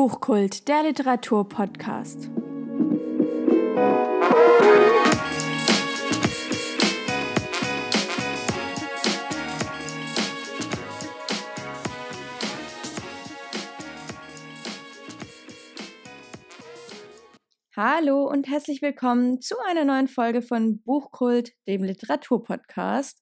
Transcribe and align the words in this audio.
Buchkult, 0.00 0.68
der 0.68 0.84
Literaturpodcast. 0.84 2.30
Hallo 17.74 18.22
und 18.30 18.46
herzlich 18.46 18.80
willkommen 18.80 19.40
zu 19.40 19.56
einer 19.66 19.84
neuen 19.84 20.06
Folge 20.06 20.42
von 20.42 20.80
Buchkult, 20.80 21.54
dem 21.66 21.82
Literaturpodcast. 21.82 23.20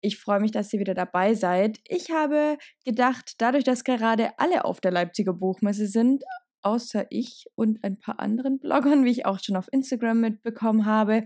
Ich 0.00 0.18
freue 0.18 0.40
mich, 0.40 0.52
dass 0.52 0.72
ihr 0.72 0.80
wieder 0.80 0.94
dabei 0.94 1.34
seid. 1.34 1.78
Ich 1.88 2.10
habe 2.10 2.58
gedacht, 2.84 3.34
dadurch, 3.38 3.64
dass 3.64 3.84
gerade 3.84 4.38
alle 4.38 4.64
auf 4.64 4.80
der 4.80 4.90
Leipziger 4.90 5.32
Buchmesse 5.32 5.86
sind, 5.86 6.22
außer 6.62 7.06
ich 7.10 7.46
und 7.54 7.82
ein 7.84 7.98
paar 7.98 8.18
anderen 8.20 8.58
Bloggern, 8.58 9.04
wie 9.04 9.10
ich 9.10 9.26
auch 9.26 9.38
schon 9.40 9.56
auf 9.56 9.68
Instagram 9.72 10.20
mitbekommen 10.20 10.84
habe, 10.84 11.24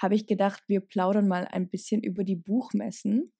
habe 0.00 0.14
ich 0.14 0.26
gedacht, 0.26 0.62
wir 0.66 0.80
plaudern 0.80 1.28
mal 1.28 1.46
ein 1.46 1.68
bisschen 1.68 2.02
über 2.02 2.24
die 2.24 2.36
Buchmessen. 2.36 3.32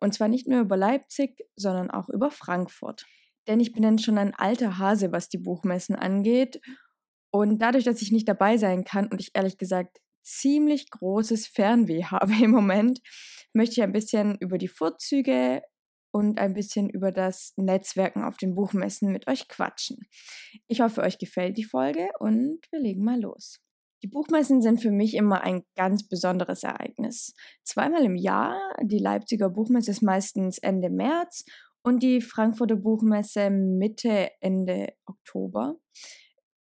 Und 0.00 0.14
zwar 0.14 0.28
nicht 0.28 0.48
nur 0.48 0.60
über 0.60 0.76
Leipzig, 0.76 1.44
sondern 1.56 1.90
auch 1.90 2.08
über 2.08 2.30
Frankfurt. 2.30 3.06
Denn 3.46 3.60
ich 3.60 3.72
bin 3.72 3.82
dann 3.82 3.98
schon 3.98 4.18
ein 4.18 4.34
alter 4.34 4.78
Hase, 4.78 5.12
was 5.12 5.28
die 5.28 5.38
Buchmessen 5.38 5.94
angeht. 5.94 6.60
Und 7.30 7.60
dadurch, 7.60 7.84
dass 7.84 8.02
ich 8.02 8.10
nicht 8.10 8.28
dabei 8.28 8.56
sein 8.56 8.84
kann 8.84 9.08
und 9.08 9.20
ich 9.20 9.30
ehrlich 9.34 9.58
gesagt 9.58 9.98
ziemlich 10.28 10.90
großes 10.90 11.46
Fernweh 11.46 12.04
habe 12.04 12.32
im 12.42 12.50
Moment, 12.50 13.00
möchte 13.52 13.74
ich 13.74 13.82
ein 13.82 13.92
bisschen 13.92 14.36
über 14.40 14.58
die 14.58 14.68
Vorzüge 14.68 15.62
und 16.10 16.38
ein 16.38 16.54
bisschen 16.54 16.88
über 16.88 17.12
das 17.12 17.52
Netzwerken 17.56 18.24
auf 18.24 18.36
den 18.36 18.54
Buchmessen 18.54 19.12
mit 19.12 19.28
euch 19.28 19.48
quatschen. 19.48 20.08
Ich 20.66 20.80
hoffe, 20.80 21.02
euch 21.02 21.18
gefällt 21.18 21.56
die 21.58 21.64
Folge 21.64 22.08
und 22.18 22.60
wir 22.70 22.80
legen 22.80 23.04
mal 23.04 23.20
los. 23.20 23.60
Die 24.02 24.08
Buchmessen 24.08 24.62
sind 24.62 24.80
für 24.80 24.92
mich 24.92 25.14
immer 25.14 25.42
ein 25.42 25.64
ganz 25.76 26.08
besonderes 26.08 26.62
Ereignis. 26.62 27.34
Zweimal 27.64 28.04
im 28.04 28.14
Jahr, 28.14 28.56
die 28.82 28.98
Leipziger 28.98 29.50
Buchmesse 29.50 29.90
ist 29.90 30.02
meistens 30.02 30.58
Ende 30.58 30.88
März 30.88 31.44
und 31.82 32.02
die 32.02 32.20
Frankfurter 32.20 32.76
Buchmesse 32.76 33.50
Mitte, 33.50 34.30
Ende 34.40 34.92
Oktober. 35.04 35.76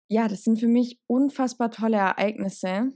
Ja, 0.08 0.28
das 0.28 0.42
sind 0.42 0.60
für 0.60 0.68
mich 0.68 1.00
unfassbar 1.06 1.70
tolle 1.70 1.96
Ereignisse 1.96 2.92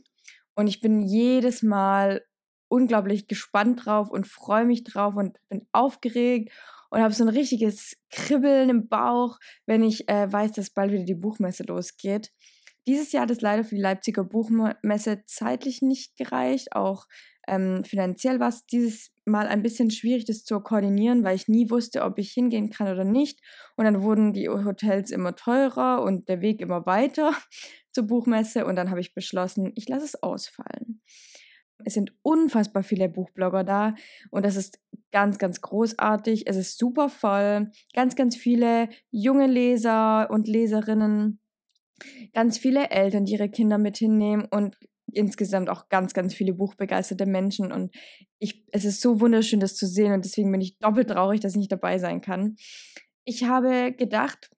und 0.59 0.67
ich 0.67 0.81
bin 0.81 1.03
jedes 1.03 1.63
Mal 1.63 2.25
unglaublich 2.67 3.29
gespannt 3.29 3.87
drauf 3.87 4.11
und 4.11 4.27
freue 4.27 4.65
mich 4.65 4.83
drauf 4.83 5.15
und 5.15 5.39
bin 5.49 5.69
aufgeregt 5.71 6.53
und 6.91 7.01
habe 7.01 7.15
so 7.15 7.23
ein 7.23 7.29
richtiges 7.29 7.97
Kribbeln 8.11 8.69
im 8.69 8.89
Bauch, 8.89 9.39
wenn 9.67 9.85
ich 9.85 10.09
äh, 10.09 10.31
weiß, 10.31 10.51
dass 10.51 10.71
bald 10.71 10.91
wieder 10.91 11.05
die 11.05 11.15
Buchmesse 11.15 11.63
losgeht. 11.63 12.33
Dieses 12.89 13.13
Jahr 13.13 13.23
hat 13.23 13.31
es 13.31 13.41
leider 13.41 13.63
für 13.63 13.77
die 13.77 13.81
Leipziger 13.81 14.25
Buchmesse 14.25 15.23
zeitlich 15.27 15.81
nicht 15.81 16.17
gereicht. 16.17 16.73
Auch 16.73 17.07
ähm, 17.47 17.85
finanziell 17.85 18.41
war 18.41 18.49
es 18.49 18.67
dieses 18.67 19.13
Mal 19.29 19.47
ein 19.47 19.63
bisschen 19.63 19.91
schwierig, 19.91 20.25
das 20.25 20.45
zu 20.45 20.61
koordinieren, 20.61 21.25
weil 21.25 21.37
ich 21.37 21.49
nie 21.49 21.71
wusste, 21.71 22.03
ob 22.03 22.19
ich 22.19 22.33
hingehen 22.33 22.71
kann 22.71 22.89
oder 22.89 23.05
nicht. 23.05 23.41
Und 23.77 23.85
dann 23.85 24.03
wurden 24.03 24.33
die 24.33 24.49
Hotels 24.49 25.11
immer 25.11 25.37
teurer 25.37 26.03
und 26.03 26.29
der 26.29 26.41
Weg 26.41 26.61
immer 26.61 26.87
weiter 26.87 27.33
zur 27.93 28.07
Buchmesse. 28.07 28.67
Und 28.67 28.77
dann 28.77 28.91
habe 28.91 29.01
ich 29.01 29.15
beschlossen, 29.15 29.73
ich 29.75 29.89
lasse 29.89 30.05
es 30.05 30.23
ausfallen. 30.23 31.03
Es 31.85 31.95
sind 31.95 32.13
unfassbar 32.23 32.83
viele 32.83 33.09
Buchblogger 33.09 33.63
da 33.63 33.95
und 34.31 34.45
das 34.45 34.57
ist 34.57 34.81
ganz, 35.13 35.39
ganz 35.39 35.61
großartig. 35.61 36.47
Es 36.47 36.57
ist 36.57 36.77
super 36.77 37.09
voll. 37.09 37.71
Ganz, 37.95 38.17
ganz 38.17 38.37
viele 38.37 38.89
junge 39.11 39.47
Leser 39.47 40.29
und 40.31 40.49
Leserinnen, 40.49 41.41
ganz 42.35 42.59
viele 42.59 42.91
Eltern, 42.91 43.25
die 43.25 43.35
ihre 43.35 43.49
Kinder 43.49 43.79
mit 43.79 43.97
hinnehmen 43.97 44.47
und 44.51 44.77
insgesamt 45.13 45.71
auch 45.71 45.89
ganz, 45.89 46.15
ganz 46.15 46.35
viele 46.35 46.55
buchbegeisterte 46.55 47.27
Menschen. 47.27 47.73
Und 47.73 47.95
ich, 48.39 48.65
es 48.73 48.85
ist 48.85 49.01
so 49.01 49.21
wunderschön, 49.21 49.61
das 49.61 49.75
zu 49.75 49.87
sehen 49.87 50.13
und 50.13 50.25
deswegen 50.25 50.51
bin 50.53 50.61
ich 50.61 50.79
doppelt 50.79 51.11
traurig, 51.11 51.41
dass 51.41 51.53
ich 51.53 51.59
nicht 51.59 51.73
dabei 51.73 51.99
sein 51.99 52.21
kann. 52.21 52.57
Ich 53.25 53.45
habe 53.45 53.93
gedacht, 53.93 54.51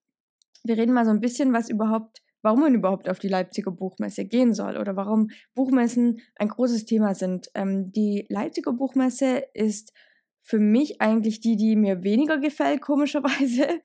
wir 0.64 0.76
reden 0.76 0.92
mal 0.92 1.04
so 1.04 1.10
ein 1.10 1.20
bisschen, 1.20 1.52
was 1.52 1.70
überhaupt 1.70 2.22
warum 2.42 2.60
man 2.60 2.74
überhaupt 2.74 3.08
auf 3.08 3.18
die 3.18 3.28
Leipziger 3.28 3.70
Buchmesse 3.70 4.24
gehen 4.24 4.54
soll 4.54 4.76
oder 4.76 4.96
warum 4.96 5.28
Buchmessen 5.54 6.20
ein 6.36 6.48
großes 6.48 6.86
Thema 6.86 7.14
sind. 7.14 7.50
Ähm, 7.54 7.92
die 7.92 8.26
Leipziger 8.28 8.72
Buchmesse 8.72 9.44
ist 9.54 9.92
für 10.42 10.58
mich 10.58 11.00
eigentlich 11.00 11.40
die, 11.40 11.56
die 11.56 11.76
mir 11.76 12.02
weniger 12.02 12.38
gefällt, 12.38 12.80
komischerweise, 12.80 13.80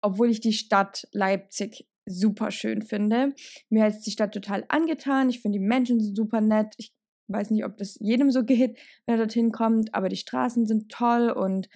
obwohl 0.00 0.30
ich 0.30 0.40
die 0.40 0.52
Stadt 0.52 1.06
Leipzig 1.12 1.86
super 2.06 2.50
schön 2.50 2.82
finde. 2.82 3.34
Mir 3.70 3.84
hat 3.84 3.94
die 4.06 4.10
Stadt 4.10 4.32
total 4.32 4.64
angetan. 4.68 5.28
Ich 5.28 5.40
finde 5.40 5.58
die 5.58 5.64
Menschen 5.64 6.00
super 6.00 6.40
nett. 6.40 6.74
Ich 6.76 6.92
weiß 7.28 7.50
nicht, 7.50 7.64
ob 7.64 7.76
das 7.78 7.96
jedem 8.00 8.30
so 8.30 8.44
geht, 8.44 8.78
wenn 9.06 9.14
er 9.14 9.18
dorthin 9.18 9.52
kommt, 9.52 9.94
aber 9.94 10.08
die 10.08 10.16
Straßen 10.16 10.66
sind 10.66 10.90
toll 10.90 11.30
und 11.30 11.68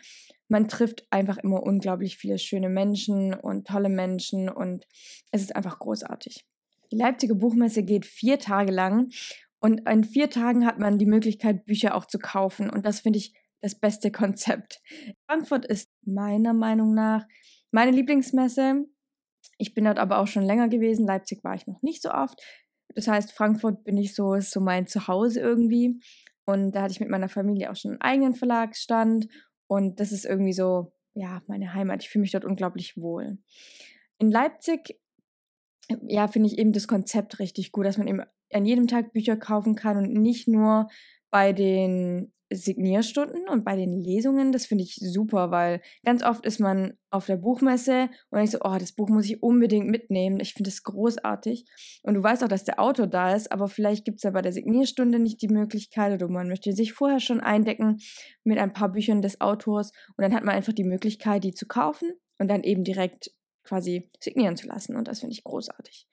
man 0.48 0.68
trifft 0.68 1.06
einfach 1.10 1.38
immer 1.38 1.62
unglaublich 1.62 2.16
viele 2.16 2.38
schöne 2.38 2.68
Menschen 2.68 3.34
und 3.34 3.66
tolle 3.66 3.88
Menschen 3.88 4.48
und 4.48 4.86
es 5.30 5.42
ist 5.42 5.56
einfach 5.56 5.78
großartig. 5.78 6.44
Die 6.90 6.96
Leipziger 6.96 7.34
Buchmesse 7.34 7.82
geht 7.82 8.06
vier 8.06 8.38
Tage 8.38 8.72
lang 8.72 9.10
und 9.60 9.88
in 9.88 10.04
vier 10.04 10.30
Tagen 10.30 10.66
hat 10.66 10.78
man 10.78 10.98
die 10.98 11.06
Möglichkeit, 11.06 11.64
Bücher 11.66 11.94
auch 11.94 12.06
zu 12.06 12.18
kaufen 12.18 12.70
und 12.70 12.86
das 12.86 13.00
finde 13.00 13.18
ich 13.18 13.34
das 13.60 13.74
beste 13.74 14.10
Konzept. 14.10 14.80
Frankfurt 15.26 15.66
ist 15.66 15.90
meiner 16.04 16.54
Meinung 16.54 16.94
nach 16.94 17.26
meine 17.70 17.90
Lieblingsmesse. 17.90 18.86
Ich 19.58 19.74
bin 19.74 19.84
dort 19.84 19.98
aber 19.98 20.18
auch 20.18 20.26
schon 20.26 20.44
länger 20.44 20.68
gewesen. 20.68 21.06
Leipzig 21.06 21.44
war 21.44 21.54
ich 21.54 21.66
noch 21.66 21.82
nicht 21.82 22.02
so 22.02 22.10
oft. 22.10 22.40
Das 22.94 23.08
heißt, 23.08 23.32
Frankfurt 23.32 23.84
bin 23.84 23.96
ich 23.96 24.14
so, 24.14 24.34
ist 24.34 24.50
so 24.50 24.60
mein 24.60 24.86
Zuhause 24.86 25.40
irgendwie. 25.40 26.00
Und 26.44 26.72
da 26.72 26.82
hatte 26.82 26.92
ich 26.92 27.00
mit 27.00 27.10
meiner 27.10 27.28
Familie 27.28 27.70
auch 27.70 27.76
schon 27.76 27.90
einen 27.92 28.00
eigenen 28.00 28.34
Verlagsstand 28.34 29.28
und 29.66 30.00
das 30.00 30.12
ist 30.12 30.24
irgendwie 30.24 30.54
so, 30.54 30.92
ja, 31.12 31.42
meine 31.46 31.74
Heimat. 31.74 32.02
Ich 32.02 32.08
fühle 32.08 32.22
mich 32.22 32.32
dort 32.32 32.46
unglaublich 32.46 32.96
wohl. 32.96 33.38
In 34.18 34.30
Leipzig, 34.30 34.98
ja, 36.06 36.26
finde 36.26 36.48
ich 36.48 36.58
eben 36.58 36.72
das 36.72 36.88
Konzept 36.88 37.38
richtig 37.38 37.70
gut, 37.70 37.84
dass 37.84 37.98
man 37.98 38.08
eben 38.08 38.22
an 38.52 38.64
jedem 38.64 38.86
Tag 38.86 39.12
Bücher 39.12 39.36
kaufen 39.36 39.74
kann 39.74 39.98
und 39.98 40.12
nicht 40.12 40.48
nur 40.48 40.88
bei 41.30 41.52
den 41.52 42.32
Signierstunden 42.50 43.48
und 43.48 43.64
bei 43.64 43.76
den 43.76 44.00
Lesungen, 44.00 44.52
das 44.52 44.66
finde 44.66 44.84
ich 44.84 44.96
super, 44.96 45.50
weil 45.50 45.82
ganz 46.04 46.22
oft 46.22 46.46
ist 46.46 46.60
man 46.60 46.96
auf 47.10 47.26
der 47.26 47.36
Buchmesse 47.36 48.08
und 48.30 48.40
ich 48.40 48.50
so, 48.50 48.58
oh, 48.62 48.76
das 48.78 48.92
Buch 48.92 49.08
muss 49.08 49.26
ich 49.26 49.42
unbedingt 49.42 49.88
mitnehmen. 49.88 50.40
Ich 50.40 50.54
finde 50.54 50.70
das 50.70 50.82
großartig. 50.82 51.66
Und 52.02 52.14
du 52.14 52.22
weißt 52.22 52.42
auch, 52.44 52.48
dass 52.48 52.64
der 52.64 52.80
Autor 52.80 53.06
da 53.06 53.34
ist, 53.34 53.52
aber 53.52 53.68
vielleicht 53.68 54.04
gibt 54.04 54.18
es 54.18 54.22
ja 54.22 54.30
bei 54.30 54.42
der 54.42 54.52
Signierstunde 54.52 55.18
nicht 55.18 55.42
die 55.42 55.48
Möglichkeit 55.48 56.12
oder 56.12 56.28
man 56.28 56.48
möchte 56.48 56.72
sich 56.72 56.92
vorher 56.92 57.20
schon 57.20 57.40
eindecken 57.40 57.98
mit 58.44 58.58
ein 58.58 58.72
paar 58.72 58.90
Büchern 58.90 59.22
des 59.22 59.40
Autors 59.40 59.92
und 60.16 60.22
dann 60.22 60.34
hat 60.34 60.44
man 60.44 60.54
einfach 60.54 60.72
die 60.72 60.84
Möglichkeit, 60.84 61.44
die 61.44 61.54
zu 61.54 61.66
kaufen 61.66 62.12
und 62.38 62.48
dann 62.48 62.62
eben 62.62 62.84
direkt 62.84 63.30
quasi 63.64 64.10
signieren 64.20 64.56
zu 64.56 64.66
lassen. 64.66 64.96
Und 64.96 65.08
das 65.08 65.20
finde 65.20 65.34
ich 65.34 65.44
großartig. 65.44 66.06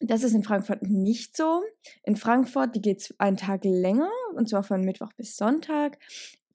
Das 0.00 0.22
ist 0.22 0.34
in 0.34 0.42
Frankfurt 0.42 0.82
nicht 0.82 1.36
so. 1.36 1.62
In 2.02 2.16
Frankfurt, 2.16 2.74
die 2.74 2.80
geht 2.80 3.00
es 3.00 3.14
einen 3.18 3.36
Tag 3.36 3.64
länger, 3.64 4.10
und 4.34 4.48
zwar 4.48 4.62
von 4.62 4.82
Mittwoch 4.82 5.12
bis 5.16 5.36
Sonntag, 5.36 5.98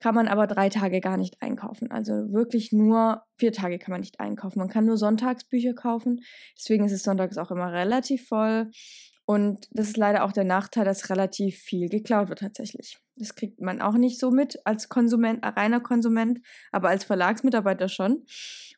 kann 0.00 0.14
man 0.14 0.28
aber 0.28 0.46
drei 0.46 0.70
Tage 0.70 1.00
gar 1.00 1.16
nicht 1.16 1.40
einkaufen. 1.42 1.90
Also 1.90 2.12
wirklich 2.32 2.72
nur 2.72 3.22
vier 3.36 3.52
Tage 3.52 3.78
kann 3.78 3.92
man 3.92 4.00
nicht 4.00 4.18
einkaufen. 4.18 4.58
Man 4.58 4.70
kann 4.70 4.86
nur 4.86 4.96
Sonntagsbücher 4.96 5.74
kaufen. 5.74 6.20
Deswegen 6.56 6.84
ist 6.84 6.92
es 6.92 7.02
sonntags 7.02 7.36
auch 7.36 7.50
immer 7.50 7.72
relativ 7.72 8.26
voll. 8.26 8.70
Und 9.30 9.68
das 9.70 9.86
ist 9.86 9.96
leider 9.96 10.24
auch 10.24 10.32
der 10.32 10.42
Nachteil, 10.42 10.84
dass 10.84 11.08
relativ 11.08 11.56
viel 11.56 11.88
geklaut 11.88 12.30
wird 12.30 12.40
tatsächlich. 12.40 12.98
Das 13.14 13.36
kriegt 13.36 13.60
man 13.60 13.80
auch 13.80 13.92
nicht 13.92 14.18
so 14.18 14.32
mit 14.32 14.58
als 14.64 14.88
Konsument, 14.88 15.38
reiner 15.44 15.78
Konsument, 15.78 16.40
aber 16.72 16.88
als 16.88 17.04
Verlagsmitarbeiter 17.04 17.88
schon. 17.88 18.24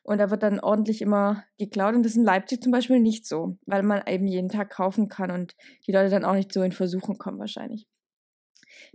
Und 0.03 0.19
da 0.19 0.29
wird 0.29 0.43
dann 0.43 0.59
ordentlich 0.59 1.01
immer 1.01 1.43
geklaut. 1.57 1.95
Und 1.95 2.03
das 2.03 2.11
ist 2.11 2.19
in 2.19 2.23
Leipzig 2.23 2.61
zum 2.61 2.71
Beispiel 2.71 2.99
nicht 2.99 3.25
so, 3.25 3.57
weil 3.65 3.81
man 3.81 4.03
eben 4.05 4.27
jeden 4.27 4.49
Tag 4.49 4.69
kaufen 4.69 5.07
kann 5.09 5.31
und 5.31 5.55
die 5.87 5.91
Leute 5.91 6.11
dann 6.11 6.23
auch 6.23 6.35
nicht 6.35 6.53
so 6.53 6.61
in 6.61 6.71
Versuchung 6.71 7.17
kommen 7.17 7.39
wahrscheinlich. 7.39 7.87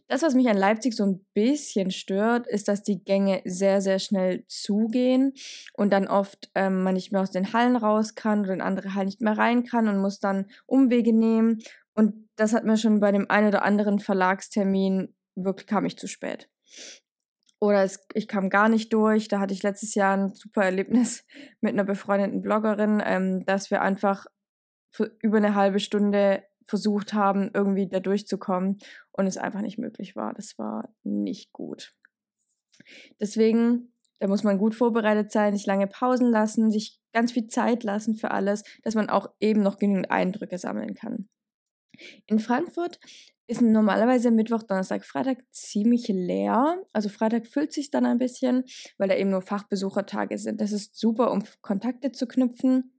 Das, 0.09 0.23
was 0.23 0.35
mich 0.35 0.49
an 0.49 0.57
Leipzig 0.57 0.95
so 0.95 1.05
ein 1.05 1.25
bisschen 1.35 1.91
stört, 1.91 2.47
ist, 2.47 2.69
dass 2.69 2.83
die 2.83 3.05
Gänge 3.05 3.43
sehr, 3.45 3.81
sehr 3.81 3.99
schnell 3.99 4.45
zugehen 4.47 5.35
und 5.75 5.93
dann 5.93 6.09
oft 6.09 6.51
ähm, 6.55 6.83
man 6.83 6.95
nicht 6.95 7.13
mehr 7.13 7.21
aus 7.21 7.31
den 7.31 7.53
Hallen 7.53 7.77
raus 7.77 8.15
kann 8.15 8.41
oder 8.41 8.55
in 8.55 8.61
andere 8.61 8.95
Hallen 8.95 9.07
nicht 9.07 9.21
mehr 9.21 9.37
rein 9.37 9.65
kann 9.65 9.89
und 9.89 10.01
muss 10.01 10.21
dann 10.21 10.47
Umwege 10.67 11.13
nehmen. 11.13 11.63
Und 11.95 12.29
das 12.37 12.53
hat 12.53 12.65
mir 12.65 12.77
schon 12.77 13.01
bei 13.01 13.13
dem 13.13 13.31
einen 13.31 13.49
oder 13.49 13.63
anderen 13.63 13.99
Verlagstermin 13.99 15.15
wirklich 15.45 15.67
kam 15.67 15.85
ich 15.85 15.99
zu 15.99 16.07
spät. 16.07 16.49
Oder 17.61 17.83
es, 17.83 18.07
ich 18.15 18.29
kam 18.29 18.51
gar 18.51 18.69
nicht 18.69 18.93
durch. 18.93 19.29
Da 19.29 19.41
hatte 19.41 19.55
ich 19.55 19.63
letztes 19.63 19.95
Jahr 19.95 20.17
ein 20.17 20.35
super 20.35 20.65
Erlebnis 20.65 21.25
mit 21.61 21.73
einer 21.73 21.85
befreundeten 21.85 22.43
Bloggerin, 22.43 23.03
ähm, 23.05 23.45
dass 23.45 23.71
wir 23.71 23.83
einfach 23.83 24.27
über 25.21 25.37
eine 25.37 25.55
halbe 25.55 25.81
Stunde 25.81 26.43
versucht 26.69 27.15
haben, 27.15 27.51
irgendwie 27.55 27.89
da 27.89 28.01
durchzukommen 28.01 28.79
und 29.13 29.27
es 29.27 29.39
einfach 29.39 29.63
nicht 29.63 29.79
möglich 29.79 30.15
war. 30.17 30.35
Das 30.35 30.59
war 30.59 30.95
nicht 31.03 31.53
gut. 31.53 31.95
Deswegen 33.21 33.93
Da 34.21 34.27
muss 34.27 34.43
man 34.43 34.59
gut 34.59 34.75
vorbereitet 34.75 35.31
sein, 35.31 35.55
sich 35.55 35.67
lange 35.67 35.87
Pausen 35.87 36.31
lassen, 36.31 36.71
sich 36.73 36.99
ganz 37.13 37.33
viel 37.33 37.47
Zeit 37.47 37.85
lassen 37.85 38.17
für 38.17 38.33
alles, 38.33 38.65
dass 38.83 38.95
man 38.97 39.09
auch 39.09 39.29
eben 39.41 39.63
noch 39.63 39.79
genügend 39.79 40.11
Eindrücke 40.11 40.59
sammeln 40.59 40.95
kann. 40.95 41.29
In 42.27 42.41
Frankfurt 42.41 43.01
ist 43.47 43.63
normalerweise 43.63 44.31
Mittwoch, 44.31 44.63
Donnerstag, 44.63 45.05
Freitag 45.05 45.39
ziemlich 45.53 46.09
leer. 46.09 46.83
Also 46.93 47.09
Freitag 47.09 47.47
füllt 47.47 47.73
sich 47.73 47.91
dann 47.91 48.07
ein 48.07 48.19
bisschen, 48.19 48.65
weil 48.99 49.09
da 49.09 49.17
eben 49.17 49.31
nur 49.31 49.43
Fachbesuchertage 49.43 50.39
sind. 50.39 50.61
Das 50.61 50.73
ist 50.73 50.97
super, 50.99 51.31
um 51.33 51.45
Kontakte 51.63 52.13
zu 52.13 52.27
knüpfen. 52.27 52.99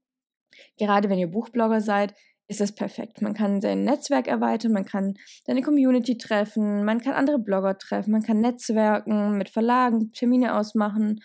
Gerade 0.78 1.10
wenn 1.10 1.20
ihr 1.20 1.28
Buchblogger 1.32 1.82
seid, 1.82 2.16
ist 2.50 2.60
das 2.60 2.74
perfekt. 2.74 3.22
Man 3.22 3.36
kann 3.36 3.62
sein 3.62 3.84
Netzwerk 3.84 4.28
erweitern, 4.28 4.72
man 4.72 4.84
kann 4.84 5.14
seine 5.46 5.62
Community 5.62 6.18
treffen, 6.18 6.84
man 6.84 7.00
kann 7.00 7.14
andere 7.14 7.38
Blogger 7.38 7.78
treffen, 7.78 8.12
man 8.12 8.24
kann 8.24 8.42
Netzwerken 8.42 9.38
mit 9.38 9.50
Verlagen, 9.50 10.12
Termine 10.14 10.58
ausmachen. 10.58 11.20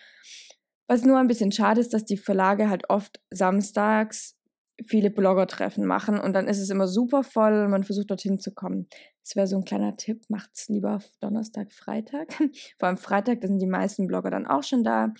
Was 0.87 1.03
nur 1.03 1.19
ein 1.19 1.27
bisschen 1.27 1.51
schade 1.51 1.81
ist, 1.81 1.95
dass 1.95 2.05
die 2.05 2.19
Verlage 2.19 2.69
halt 2.69 2.91
oft 2.91 3.21
samstags 3.31 4.37
viele 4.87 5.11
Blogger-Treffen 5.11 5.87
machen 5.87 6.21
und 6.21 6.35
dann 6.35 6.47
ist 6.47 6.59
es 6.59 6.69
immer 6.69 6.89
super 6.89 7.23
voll 7.23 7.65
und 7.65 7.71
man 7.71 7.85
versucht 7.85 8.11
dorthin 8.11 8.39
zu 8.39 8.53
kommen. 8.53 8.89
Das 9.23 9.35
wäre 9.35 9.47
so 9.47 9.57
ein 9.57 9.65
kleiner 9.65 9.97
Tipp, 9.97 10.25
macht 10.29 10.51
es 10.55 10.69
lieber 10.69 10.97
auf 10.97 11.09
Donnerstag, 11.21 11.73
Freitag. 11.73 12.35
Vor 12.79 12.89
allem 12.89 12.99
Freitag, 12.99 13.41
da 13.41 13.49
sind 13.49 13.61
die 13.61 13.67
meisten 13.67 14.07
Blogger 14.07 14.31
dann 14.31 14.47
auch 14.47 14.65
schon 14.65 14.85
da. 14.85 15.15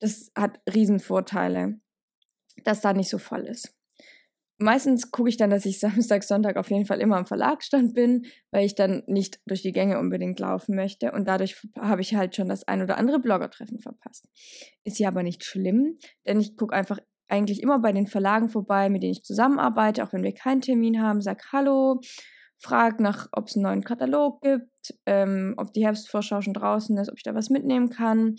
Das 0.00 0.30
hat 0.36 0.60
Riesenvorteile, 0.72 1.80
dass 2.64 2.82
da 2.82 2.92
nicht 2.92 3.08
so 3.08 3.16
voll 3.16 3.46
ist 3.46 3.74
meistens 4.60 5.10
gucke 5.10 5.28
ich 5.28 5.36
dann, 5.36 5.50
dass 5.50 5.66
ich 5.66 5.80
Samstag, 5.80 6.22
Sonntag 6.22 6.56
auf 6.56 6.70
jeden 6.70 6.86
Fall 6.86 7.00
immer 7.00 7.16
am 7.16 7.26
Verlagsstand 7.26 7.94
bin, 7.94 8.26
weil 8.50 8.64
ich 8.64 8.74
dann 8.74 9.02
nicht 9.06 9.40
durch 9.46 9.62
die 9.62 9.72
Gänge 9.72 9.98
unbedingt 9.98 10.38
laufen 10.38 10.76
möchte. 10.76 11.12
Und 11.12 11.26
dadurch 11.26 11.56
habe 11.78 12.02
ich 12.02 12.14
halt 12.14 12.36
schon 12.36 12.48
das 12.48 12.66
ein 12.68 12.82
oder 12.82 12.96
andere 12.96 13.18
Bloggertreffen 13.18 13.80
verpasst. 13.80 14.26
Ist 14.84 14.98
ja 14.98 15.08
aber 15.08 15.22
nicht 15.22 15.44
schlimm, 15.44 15.98
denn 16.26 16.40
ich 16.40 16.56
gucke 16.56 16.74
einfach 16.74 16.98
eigentlich 17.28 17.62
immer 17.62 17.78
bei 17.78 17.92
den 17.92 18.06
Verlagen 18.06 18.48
vorbei, 18.48 18.90
mit 18.90 19.02
denen 19.02 19.12
ich 19.12 19.22
zusammenarbeite, 19.22 20.02
auch 20.02 20.12
wenn 20.12 20.24
wir 20.24 20.34
keinen 20.34 20.60
Termin 20.60 21.00
haben, 21.00 21.20
sag 21.20 21.52
Hallo, 21.52 22.00
frag 22.58 22.98
nach, 22.98 23.28
ob 23.32 23.46
es 23.46 23.56
einen 23.56 23.62
neuen 23.62 23.84
Katalog 23.84 24.42
gibt, 24.42 24.94
ähm, 25.06 25.54
ob 25.56 25.72
die 25.72 25.84
Herbstvorschau 25.84 26.40
schon 26.40 26.54
draußen 26.54 26.96
ist, 26.98 27.08
ob 27.08 27.16
ich 27.16 27.22
da 27.22 27.34
was 27.34 27.48
mitnehmen 27.48 27.88
kann 27.88 28.34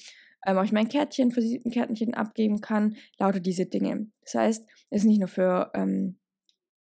ähm, 0.46 0.58
ob 0.58 0.66
ich 0.66 0.72
mein 0.72 0.90
Kärtchen, 0.90 1.36
Visitenkärtchen 1.36 2.14
abgeben 2.14 2.62
kann, 2.62 2.96
lauter 3.20 3.40
diese 3.40 3.66
Dinge. 3.66 4.08
Das 4.24 4.36
heißt, 4.36 4.66
es 4.90 5.02
ist 5.02 5.08
nicht 5.08 5.20
nur 5.20 5.28
für, 5.28 5.72
ähm, 5.74 6.18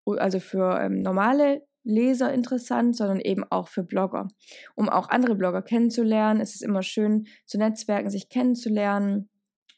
also 0.05 0.39
für 0.39 0.79
ähm, 0.79 1.01
normale 1.01 1.65
Leser 1.83 2.33
interessant, 2.33 2.95
sondern 2.95 3.19
eben 3.19 3.44
auch 3.50 3.67
für 3.67 3.83
Blogger. 3.83 4.27
Um 4.75 4.89
auch 4.89 5.09
andere 5.09 5.35
Blogger 5.35 5.61
kennenzulernen, 5.61 6.39
es 6.39 6.55
ist 6.55 6.61
immer 6.61 6.81
schön 6.81 7.27
zu 7.45 7.57
netzwerken, 7.57 8.09
sich 8.09 8.29
kennenzulernen. 8.29 9.29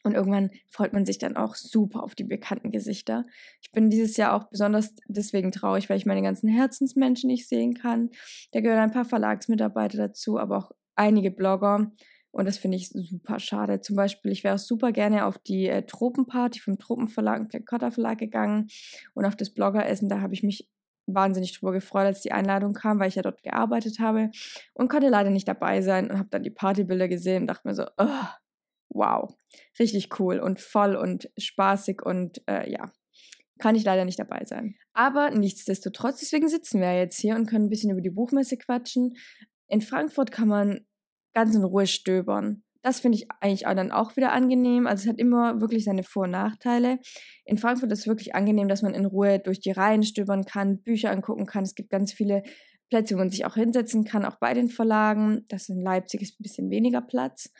Und 0.04 0.14
irgendwann 0.14 0.50
freut 0.70 0.92
man 0.92 1.04
sich 1.04 1.18
dann 1.18 1.36
auch 1.36 1.56
super 1.56 2.04
auf 2.04 2.14
die 2.14 2.22
bekannten 2.22 2.70
Gesichter. 2.70 3.24
Ich 3.60 3.72
bin 3.72 3.90
dieses 3.90 4.16
Jahr 4.16 4.34
auch 4.34 4.48
besonders 4.48 4.94
deswegen 5.08 5.50
traurig, 5.50 5.90
weil 5.90 5.96
ich 5.96 6.06
meine 6.06 6.22
ganzen 6.22 6.48
Herzensmenschen 6.48 7.26
nicht 7.26 7.48
sehen 7.48 7.74
kann. 7.74 8.10
Da 8.52 8.60
gehören 8.60 8.78
ein 8.78 8.92
paar 8.92 9.04
Verlagsmitarbeiter 9.04 9.98
dazu, 9.98 10.38
aber 10.38 10.58
auch 10.58 10.70
einige 10.94 11.32
Blogger. 11.32 11.90
Und 12.36 12.44
das 12.44 12.58
finde 12.58 12.76
ich 12.76 12.90
super 12.90 13.38
schade. 13.38 13.80
Zum 13.80 13.96
Beispiel, 13.96 14.30
ich 14.30 14.44
wäre 14.44 14.58
super 14.58 14.92
gerne 14.92 15.24
auf 15.24 15.38
die 15.38 15.68
äh, 15.68 15.86
Tropenparty 15.86 16.60
vom 16.60 16.78
Tropenverlag, 16.78 17.48
Kotter 17.64 17.90
Verlag 17.90 18.18
gegangen 18.18 18.66
und 19.14 19.24
auf 19.24 19.36
das 19.36 19.54
Bloggeressen. 19.54 20.10
Da 20.10 20.20
habe 20.20 20.34
ich 20.34 20.42
mich 20.42 20.68
wahnsinnig 21.06 21.58
drüber 21.58 21.72
gefreut, 21.72 22.04
als 22.04 22.20
die 22.20 22.32
Einladung 22.32 22.74
kam, 22.74 22.98
weil 22.98 23.08
ich 23.08 23.14
ja 23.14 23.22
dort 23.22 23.42
gearbeitet 23.42 24.00
habe 24.00 24.30
und 24.74 24.90
konnte 24.90 25.08
leider 25.08 25.30
nicht 25.30 25.48
dabei 25.48 25.80
sein 25.80 26.10
und 26.10 26.18
habe 26.18 26.28
dann 26.30 26.42
die 26.42 26.50
Partybilder 26.50 27.08
gesehen 27.08 27.44
und 27.44 27.46
dachte 27.46 27.66
mir 27.66 27.74
so, 27.74 27.86
oh, 27.96 28.26
wow, 28.90 29.34
richtig 29.78 30.20
cool 30.20 30.38
und 30.38 30.60
voll 30.60 30.94
und 30.94 31.30
spaßig 31.38 32.02
und 32.02 32.42
äh, 32.46 32.70
ja, 32.70 32.92
kann 33.58 33.76
ich 33.76 33.84
leider 33.84 34.04
nicht 34.04 34.18
dabei 34.18 34.44
sein. 34.44 34.74
Aber 34.92 35.30
nichtsdestotrotz, 35.30 36.20
deswegen 36.20 36.50
sitzen 36.50 36.82
wir 36.82 36.98
jetzt 36.98 37.18
hier 37.18 37.34
und 37.34 37.46
können 37.46 37.64
ein 37.64 37.70
bisschen 37.70 37.92
über 37.92 38.02
die 38.02 38.10
Buchmesse 38.10 38.58
quatschen. 38.58 39.14
In 39.68 39.80
Frankfurt 39.80 40.30
kann 40.30 40.48
man 40.48 40.86
ganz 41.36 41.54
in 41.54 41.64
Ruhe 41.64 41.86
stöbern. 41.86 42.62
Das 42.80 43.00
finde 43.00 43.18
ich 43.18 43.28
eigentlich 43.40 43.64
dann 43.64 43.92
auch 43.92 44.16
wieder 44.16 44.32
angenehm. 44.32 44.86
Also 44.86 45.02
es 45.02 45.08
hat 45.08 45.18
immer 45.18 45.60
wirklich 45.60 45.84
seine 45.84 46.02
Vor- 46.02 46.24
und 46.24 46.30
Nachteile. 46.30 46.98
In 47.44 47.58
Frankfurt 47.58 47.92
ist 47.92 48.00
es 48.00 48.06
wirklich 48.06 48.34
angenehm, 48.34 48.68
dass 48.68 48.80
man 48.80 48.94
in 48.94 49.04
Ruhe 49.04 49.38
durch 49.38 49.60
die 49.60 49.72
Reihen 49.72 50.02
stöbern 50.02 50.46
kann, 50.46 50.80
Bücher 50.80 51.10
angucken 51.10 51.44
kann. 51.44 51.64
Es 51.64 51.74
gibt 51.74 51.90
ganz 51.90 52.14
viele 52.14 52.42
Plätze, 52.88 53.14
wo 53.14 53.18
man 53.18 53.28
sich 53.28 53.44
auch 53.44 53.54
hinsetzen 53.54 54.04
kann, 54.04 54.24
auch 54.24 54.36
bei 54.36 54.54
den 54.54 54.70
Verlagen. 54.70 55.44
Das 55.48 55.68
in 55.68 55.82
Leipzig 55.82 56.22
ist 56.22 56.40
ein 56.40 56.42
bisschen 56.42 56.70
weniger 56.70 57.02
Platz 57.02 57.52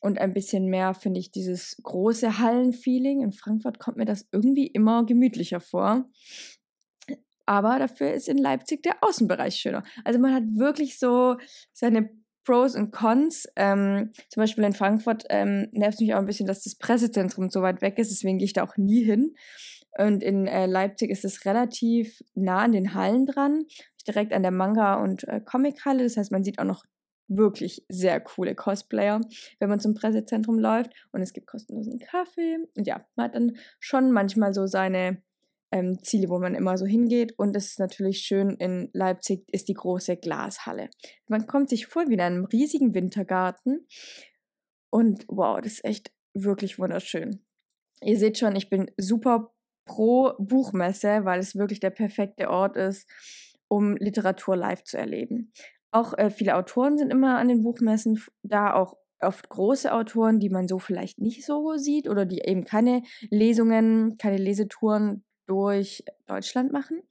und 0.00 0.20
ein 0.20 0.32
bisschen 0.32 0.66
mehr, 0.66 0.94
finde 0.94 1.18
ich, 1.18 1.32
dieses 1.32 1.76
große 1.82 2.38
Hallenfeeling. 2.38 3.22
In 3.22 3.32
Frankfurt 3.32 3.80
kommt 3.80 3.96
mir 3.96 4.04
das 4.04 4.28
irgendwie 4.30 4.68
immer 4.68 5.04
gemütlicher 5.04 5.58
vor. 5.58 6.08
Aber 7.46 7.80
dafür 7.80 8.12
ist 8.12 8.28
in 8.28 8.38
Leipzig 8.38 8.84
der 8.84 9.02
Außenbereich 9.02 9.56
schöner. 9.56 9.82
Also 10.04 10.20
man 10.20 10.34
hat 10.34 10.44
wirklich 10.54 11.00
so 11.00 11.36
seine 11.72 12.10
Pros 12.48 12.74
und 12.74 12.92
Cons. 12.92 13.46
Ähm, 13.56 14.10
zum 14.30 14.40
Beispiel 14.40 14.64
in 14.64 14.72
Frankfurt 14.72 15.24
ähm, 15.28 15.68
nervt 15.72 16.00
mich 16.00 16.14
auch 16.14 16.18
ein 16.18 16.24
bisschen, 16.24 16.46
dass 16.46 16.62
das 16.62 16.76
Pressezentrum 16.76 17.50
so 17.50 17.60
weit 17.60 17.82
weg 17.82 17.98
ist, 17.98 18.10
deswegen 18.10 18.38
gehe 18.38 18.46
ich 18.46 18.54
da 18.54 18.64
auch 18.64 18.78
nie 18.78 19.04
hin. 19.04 19.34
Und 19.98 20.22
in 20.22 20.46
äh, 20.46 20.64
Leipzig 20.64 21.10
ist 21.10 21.26
es 21.26 21.44
relativ 21.44 22.24
nah 22.34 22.60
an 22.60 22.72
den 22.72 22.94
Hallen 22.94 23.26
dran, 23.26 23.66
direkt 24.06 24.32
an 24.32 24.40
der 24.40 24.50
Manga- 24.50 24.94
und 24.94 25.28
äh, 25.28 25.42
Comic-Halle. 25.44 26.04
Das 26.04 26.16
heißt, 26.16 26.32
man 26.32 26.42
sieht 26.42 26.58
auch 26.58 26.64
noch 26.64 26.84
wirklich 27.26 27.84
sehr 27.90 28.18
coole 28.18 28.54
Cosplayer, 28.54 29.20
wenn 29.58 29.68
man 29.68 29.80
zum 29.80 29.92
Pressezentrum 29.92 30.58
läuft. 30.58 30.90
Und 31.12 31.20
es 31.20 31.34
gibt 31.34 31.48
kostenlosen 31.48 31.98
Kaffee. 31.98 32.56
Und 32.74 32.86
ja, 32.86 33.04
man 33.14 33.24
hat 33.24 33.34
dann 33.34 33.58
schon 33.78 34.10
manchmal 34.10 34.54
so 34.54 34.66
seine 34.66 35.22
ähm, 35.70 35.98
Ziele, 36.02 36.28
wo 36.28 36.38
man 36.38 36.54
immer 36.54 36.78
so 36.78 36.86
hingeht. 36.86 37.34
Und 37.38 37.56
es 37.56 37.68
ist 37.68 37.78
natürlich 37.78 38.20
schön, 38.20 38.56
in 38.56 38.90
Leipzig 38.92 39.44
ist 39.52 39.68
die 39.68 39.74
große 39.74 40.16
Glashalle. 40.16 40.88
Man 41.28 41.46
kommt 41.46 41.68
sich 41.68 41.86
vor 41.86 42.04
wie 42.08 42.14
in 42.14 42.20
einem 42.20 42.44
riesigen 42.44 42.94
Wintergarten. 42.94 43.86
Und 44.90 45.24
wow, 45.28 45.60
das 45.60 45.74
ist 45.74 45.84
echt 45.84 46.12
wirklich 46.34 46.78
wunderschön. 46.78 47.44
Ihr 48.02 48.18
seht 48.18 48.38
schon, 48.38 48.56
ich 48.56 48.70
bin 48.70 48.90
super 48.96 49.52
pro 49.84 50.32
Buchmesse, 50.38 51.24
weil 51.24 51.40
es 51.40 51.56
wirklich 51.56 51.80
der 51.80 51.90
perfekte 51.90 52.48
Ort 52.48 52.76
ist, 52.76 53.08
um 53.68 53.96
Literatur 53.96 54.56
live 54.56 54.84
zu 54.84 54.96
erleben. 54.96 55.52
Auch 55.90 56.16
äh, 56.16 56.30
viele 56.30 56.56
Autoren 56.56 56.98
sind 56.98 57.10
immer 57.10 57.38
an 57.38 57.48
den 57.48 57.62
Buchmessen 57.62 58.22
da, 58.42 58.74
auch 58.74 58.96
oft 59.20 59.48
große 59.48 59.92
Autoren, 59.92 60.38
die 60.38 60.50
man 60.50 60.68
so 60.68 60.78
vielleicht 60.78 61.18
nicht 61.18 61.44
so 61.44 61.76
sieht 61.76 62.08
oder 62.08 62.24
die 62.24 62.40
eben 62.44 62.64
keine 62.64 63.02
Lesungen, 63.30 64.16
keine 64.16 64.36
Lesetouren 64.36 65.24
durch 65.48 66.04
Deutschland 66.26 66.72
machen. 66.72 67.02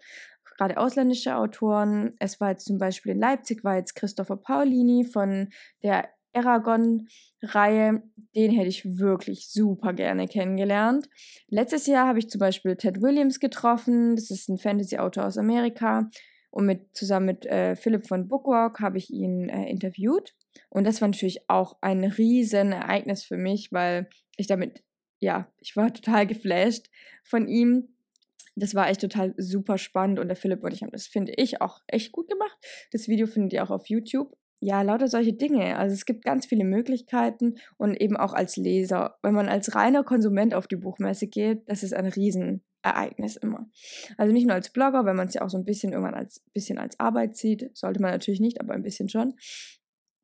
Gerade 0.58 0.78
ausländische 0.78 1.36
Autoren. 1.36 2.16
Es 2.20 2.40
war 2.40 2.52
jetzt 2.52 2.66
zum 2.66 2.80
Beispiel 2.80 3.12
in 3.12 3.20
Leipzig, 3.20 3.64
war 3.64 3.76
jetzt 3.76 3.96
Christopher 3.96 4.38
Paulini 4.38 5.06
von 5.06 5.50
der 5.84 6.10
Aragon-Reihe. 6.34 8.02
Den 8.36 8.52
hätte 8.52 8.70
ich 8.70 8.98
wirklich 8.98 9.50
super 9.50 9.94
gerne 9.94 10.28
kennengelernt. 10.28 11.10
Letztes 11.48 11.86
Jahr 11.86 12.08
habe 12.08 12.20
ich 12.20 12.30
zum 12.30 12.40
Beispiel 12.40 12.76
Ted 12.76 13.02
Williams 13.02 13.40
getroffen. 13.40 14.16
Das 14.16 14.32
ist 14.32 14.50
ein 14.50 14.58
Fantasy-Autor 14.58 15.26
aus 15.26 15.38
Amerika. 15.38 16.10
Und 16.50 16.66
mit, 16.66 16.96
zusammen 16.96 17.28
mit 17.28 17.46
äh, 17.46 17.76
Philipp 17.76 18.08
von 18.08 18.28
Bookwalk 18.28 18.80
habe 18.80 18.98
ich 18.98 19.12
ihn 19.12 19.50
äh, 19.50 19.70
interviewt. 19.70 20.34
Und 20.70 20.86
das 20.86 21.02
war 21.02 21.08
natürlich 21.08 21.50
auch 21.50 21.78
ein 21.82 22.04
riesen 22.04 22.72
Ereignis 22.72 23.24
für 23.24 23.38
mich, 23.38 23.72
weil 23.72 24.10
ich 24.38 24.48
damit, 24.48 24.84
ja, 25.20 25.52
ich 25.60 25.76
war 25.76 25.94
total 25.94 26.26
geflasht 26.26 26.90
von 27.24 27.48
ihm 27.48 27.90
das 28.58 28.76
war 28.76 28.90
echt 28.90 29.02
total 29.02 29.34
super 29.38 29.78
spannend 29.78 30.20
und 30.20 30.28
der 30.28 30.36
Philipp 30.36 30.64
und 30.64 30.74
ich 30.74 30.82
haben 30.82 30.92
das, 30.92 31.08
finde 31.08 31.34
ich, 31.38 31.62
auch 31.62 31.82
echt 31.88 32.12
gut 32.12 32.28
gemacht. 32.28 32.58
Das 32.92 33.08
Video 33.08 33.28
findet 33.28 33.54
ihr 33.54 33.64
auch 33.64 33.70
auf 33.70 33.88
YouTube. 33.88 34.36
Ja, 34.60 34.82
lauter 34.82 35.08
solche 35.08 35.34
Dinge. 35.34 35.78
Also 35.78 35.94
es 35.94 36.06
gibt 36.06 36.26
ganz 36.26 36.48
viele 36.48 36.64
Möglichkeiten 36.64 37.56
und 37.78 37.94
eben 37.94 38.18
auch 38.18 38.34
als 38.34 38.58
Leser. 38.58 39.18
Wenn 39.22 39.36
man 39.36 39.50
als 39.50 39.76
reiner 39.76 40.04
Konsument 40.04 40.56
auf 40.56 40.68
die 40.68 40.78
Buchmesse 40.78 41.28
geht, 41.28 41.70
das 41.70 41.84
ist 41.84 41.94
ein 41.94 42.08
Riesenereignis 42.08 43.36
immer. 43.36 43.70
Also 44.18 44.34
nicht 44.34 44.48
nur 44.48 44.56
als 44.56 44.72
Blogger, 44.72 45.06
wenn 45.06 45.16
man 45.16 45.28
es 45.28 45.36
ja 45.36 45.44
auch 45.44 45.50
so 45.50 45.60
ein 45.60 45.66
bisschen 45.66 45.94
irgendwann 45.94 46.16
als 46.16 46.44
bisschen 46.54 46.80
als 46.80 47.00
Arbeit 47.00 47.38
sieht, 47.38 47.70
sollte 47.78 48.02
man 48.02 48.10
natürlich 48.10 48.40
nicht, 48.40 48.60
aber 48.60 48.74
ein 48.74 48.82
bisschen 48.84 49.10
schon 49.10 49.36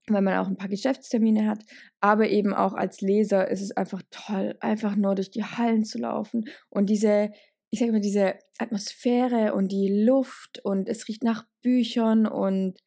weil 0.08 0.22
man 0.22 0.38
auch 0.38 0.48
ein 0.48 0.58
paar 0.58 0.68
Geschäftstermine 0.68 1.48
hat, 1.48 1.64
aber 2.02 2.28
eben 2.28 2.54
auch 2.54 2.74
als 2.74 3.02
Leser 3.02 3.50
ist 3.50 3.62
es 3.62 3.72
einfach 3.72 4.02
toll, 4.12 4.58
einfach 4.60 4.96
nur 4.96 5.16
durch 5.16 5.32
die 5.32 5.46
Hallen 5.46 5.86
zu 5.86 5.98
laufen 5.98 6.46
und 6.70 6.90
diese 6.90 7.32
ich 7.74 7.80
sage 7.80 7.92
mal, 7.92 8.02
diese 8.02 8.36
Atmosphäre 8.60 9.56
und 9.56 9.72
die 9.72 10.06
Luft 10.06 10.60
und 10.64 10.88
es 10.88 11.08
riecht 11.08 11.24
nach 11.24 11.48
Büchern 11.64 12.28
und 12.28 12.78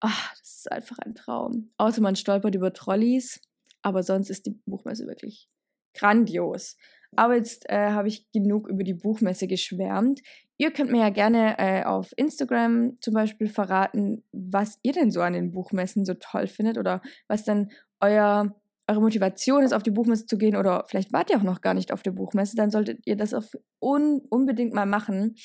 ach, 0.00 0.34
das 0.40 0.56
ist 0.56 0.72
einfach 0.72 0.98
ein 0.98 1.14
Traum. 1.14 1.70
Außer 1.76 2.00
man 2.00 2.16
stolpert 2.16 2.56
über 2.56 2.72
Trolleys, 2.72 3.40
aber 3.80 4.02
sonst 4.02 4.30
ist 4.30 4.46
die 4.46 4.58
Buchmesse 4.66 5.06
wirklich 5.06 5.48
grandios. 5.96 6.76
Aber 7.14 7.36
jetzt 7.36 7.70
äh, 7.70 7.90
habe 7.90 8.08
ich 8.08 8.28
genug 8.32 8.66
über 8.66 8.82
die 8.82 8.94
Buchmesse 8.94 9.46
geschwärmt. 9.46 10.20
Ihr 10.56 10.72
könnt 10.72 10.90
mir 10.90 11.02
ja 11.02 11.10
gerne 11.10 11.56
äh, 11.58 11.84
auf 11.84 12.12
Instagram 12.16 12.98
zum 13.00 13.14
Beispiel 13.14 13.46
verraten, 13.48 14.24
was 14.32 14.80
ihr 14.82 14.94
denn 14.94 15.12
so 15.12 15.20
an 15.20 15.34
den 15.34 15.52
Buchmessen 15.52 16.04
so 16.04 16.14
toll 16.14 16.48
findet 16.48 16.76
oder 16.76 17.02
was 17.28 17.44
denn 17.44 17.70
euer 18.00 18.52
eure 18.86 19.00
Motivation 19.00 19.62
ist, 19.62 19.72
auf 19.72 19.82
die 19.82 19.90
Buchmesse 19.90 20.26
zu 20.26 20.36
gehen 20.36 20.56
oder 20.56 20.84
vielleicht 20.86 21.12
wart 21.12 21.30
ihr 21.30 21.38
auch 21.38 21.42
noch 21.42 21.60
gar 21.60 21.74
nicht 21.74 21.92
auf 21.92 22.02
der 22.02 22.12
Buchmesse, 22.12 22.56
dann 22.56 22.70
solltet 22.70 23.00
ihr 23.06 23.16
das 23.16 23.34
un 23.80 24.20
unbedingt 24.28 24.74
mal 24.74 24.86
machen. 24.86 25.36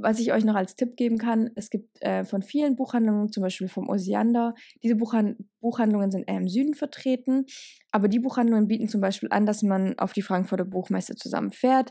Was 0.00 0.20
ich 0.20 0.32
euch 0.32 0.44
noch 0.44 0.54
als 0.54 0.76
Tipp 0.76 0.96
geben 0.96 1.18
kann, 1.18 1.50
es 1.56 1.70
gibt 1.70 2.00
äh, 2.02 2.24
von 2.24 2.42
vielen 2.42 2.76
Buchhandlungen, 2.76 3.32
zum 3.32 3.42
Beispiel 3.42 3.66
vom 3.66 3.88
Osiander, 3.88 4.54
diese 4.84 4.94
Buchhand 4.94 5.38
Buchhandlungen 5.60 6.12
sind 6.12 6.28
eher 6.28 6.36
im 6.36 6.48
Süden 6.48 6.74
vertreten, 6.74 7.46
aber 7.90 8.06
die 8.06 8.20
Buchhandlungen 8.20 8.68
bieten 8.68 8.88
zum 8.88 9.00
Beispiel 9.00 9.28
an, 9.32 9.44
dass 9.44 9.62
man 9.62 9.98
auf 9.98 10.12
die 10.12 10.22
Frankfurter 10.22 10.64
Buchmesse 10.64 11.16
zusammen 11.16 11.50
fährt. 11.50 11.90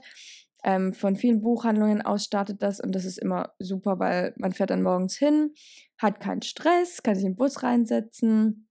Ähm, 0.63 0.93
von 0.93 1.17
vielen 1.17 1.41
Buchhandlungen 1.41 2.01
aus 2.01 2.23
startet 2.23 2.63
das 2.63 2.79
und 2.79 2.95
das 2.95 3.03
ist 3.03 3.19
immer 3.19 3.53
super, 3.59 3.99
weil 3.99 4.33
man 4.37 4.53
fährt 4.53 4.69
dann 4.69 4.83
morgens 4.83 5.17
hin, 5.17 5.53
hat 5.97 6.21
keinen 6.21 6.41
Stress, 6.41 7.03
kann 7.03 7.15
sich 7.15 7.25
den 7.25 7.35
Bus 7.35 7.61
reinsetzen, 7.61 8.66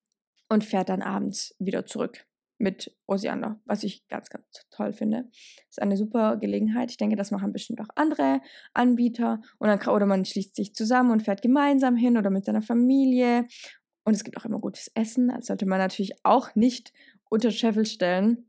und 0.48 0.64
fährt 0.64 0.88
dann 0.88 1.02
abends 1.02 1.54
wieder 1.58 1.86
zurück 1.86 2.26
mit 2.58 2.96
Osiander, 3.06 3.60
was 3.64 3.82
ich 3.84 4.06
ganz, 4.08 4.30
ganz 4.30 4.44
toll 4.70 4.92
finde. 4.92 5.24
Das 5.30 5.72
ist 5.72 5.82
eine 5.82 5.96
super 5.96 6.36
Gelegenheit. 6.38 6.90
Ich 6.90 6.96
denke, 6.96 7.16
das 7.16 7.30
machen 7.30 7.52
bestimmt 7.52 7.80
auch 7.80 7.90
andere 7.96 8.40
Anbieter. 8.72 9.42
Und 9.58 9.68
dann, 9.68 9.86
oder 9.88 10.06
man 10.06 10.24
schließt 10.24 10.54
sich 10.54 10.74
zusammen 10.74 11.10
und 11.10 11.22
fährt 11.22 11.42
gemeinsam 11.42 11.96
hin 11.96 12.16
oder 12.16 12.30
mit 12.30 12.46
seiner 12.46 12.62
Familie. 12.62 13.46
Und 14.04 14.14
es 14.14 14.24
gibt 14.24 14.36
auch 14.38 14.44
immer 14.44 14.60
gutes 14.60 14.90
Essen. 14.94 15.28
Das 15.28 15.46
sollte 15.46 15.66
man 15.66 15.78
natürlich 15.78 16.14
auch 16.22 16.54
nicht 16.54 16.92
unter 17.28 17.50
Scheffel 17.50 17.84
stellen. 17.84 18.48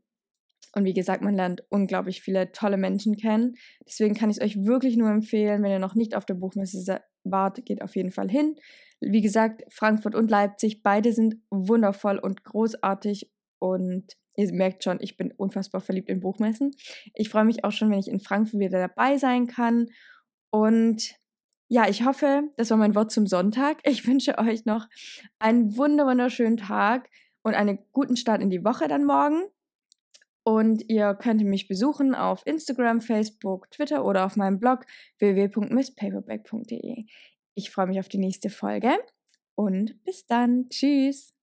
Und 0.74 0.84
wie 0.84 0.94
gesagt, 0.94 1.22
man 1.22 1.34
lernt 1.34 1.64
unglaublich 1.70 2.22
viele 2.22 2.52
tolle 2.52 2.76
Menschen 2.76 3.16
kennen. 3.16 3.56
Deswegen 3.86 4.14
kann 4.14 4.30
ich 4.30 4.38
es 4.38 4.42
euch 4.42 4.64
wirklich 4.64 4.96
nur 4.96 5.10
empfehlen, 5.10 5.62
wenn 5.62 5.70
ihr 5.70 5.78
noch 5.78 5.94
nicht 5.94 6.14
auf 6.14 6.24
der 6.24 6.34
Buchmesse 6.34 7.00
wart, 7.24 7.64
geht 7.64 7.82
auf 7.82 7.96
jeden 7.96 8.10
Fall 8.10 8.30
hin. 8.30 8.56
Wie 9.00 9.20
gesagt, 9.20 9.62
Frankfurt 9.68 10.14
und 10.14 10.30
Leipzig, 10.30 10.82
beide 10.82 11.12
sind 11.12 11.36
wundervoll 11.50 12.18
und 12.18 12.44
großartig 12.44 13.30
und 13.58 14.16
ihr 14.36 14.52
merkt 14.52 14.84
schon, 14.84 14.98
ich 15.00 15.16
bin 15.16 15.32
unfassbar 15.32 15.80
verliebt 15.80 16.08
in 16.08 16.20
Buchmessen. 16.20 16.74
Ich 17.14 17.28
freue 17.28 17.44
mich 17.44 17.64
auch 17.64 17.72
schon, 17.72 17.90
wenn 17.90 17.98
ich 17.98 18.08
in 18.08 18.20
Frankfurt 18.20 18.60
wieder 18.60 18.78
dabei 18.78 19.18
sein 19.18 19.46
kann 19.46 19.88
und 20.50 21.18
ja, 21.70 21.86
ich 21.86 22.04
hoffe, 22.04 22.44
das 22.56 22.70
war 22.70 22.78
mein 22.78 22.94
Wort 22.94 23.12
zum 23.12 23.26
Sonntag. 23.26 23.78
Ich 23.86 24.06
wünsche 24.06 24.38
euch 24.38 24.64
noch 24.64 24.86
einen 25.38 25.76
wunderschönen 25.76 26.56
Tag 26.56 27.10
und 27.42 27.54
einen 27.54 27.78
guten 27.92 28.16
Start 28.16 28.42
in 28.42 28.50
die 28.50 28.64
Woche 28.64 28.88
dann 28.88 29.04
morgen. 29.04 29.42
Und 30.44 30.88
ihr 30.88 31.14
könnt 31.14 31.44
mich 31.44 31.68
besuchen 31.68 32.14
auf 32.14 32.46
Instagram, 32.46 33.02
Facebook, 33.02 33.70
Twitter 33.70 34.02
oder 34.04 34.24
auf 34.24 34.36
meinem 34.36 34.58
Blog 34.58 34.86
www.misspaperback.de. 35.18 37.04
Ich 37.58 37.72
freue 37.72 37.88
mich 37.88 37.98
auf 37.98 38.08
die 38.08 38.18
nächste 38.18 38.50
Folge 38.50 38.96
und 39.56 40.00
bis 40.04 40.26
dann. 40.26 40.68
Tschüss. 40.70 41.34